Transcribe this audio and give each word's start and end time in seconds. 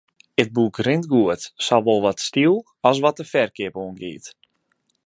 It 0.43 0.47
boek 0.59 0.75
rint 0.87 1.05
goed, 1.11 1.41
sawol 1.65 1.99
wat 2.03 2.19
styl 2.27 2.55
as 2.89 2.97
wat 3.03 3.17
de 3.19 3.25
ferkeap 3.31 3.75
oangiet. 3.81 4.25